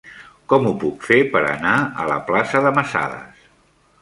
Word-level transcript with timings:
Com 0.53 0.63
ho 0.69 0.71
puc 0.83 1.05
fer 1.09 1.19
per 1.35 1.43
anar 1.51 1.75
a 2.05 2.09
la 2.13 2.19
plaça 2.31 2.63
de 2.69 2.73
Masadas? 2.79 3.47